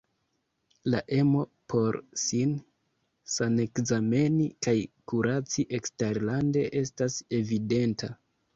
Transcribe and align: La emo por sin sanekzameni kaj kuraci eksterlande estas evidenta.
La 0.93 1.01
emo 1.17 1.43
por 1.73 1.97
sin 2.21 2.55
sanekzameni 3.35 4.49
kaj 4.69 4.75
kuraci 5.13 5.69
eksterlande 5.81 6.67
estas 6.85 7.23
evidenta. 7.45 8.15